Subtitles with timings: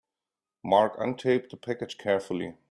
[0.63, 2.55] Mark untaped the package carefully.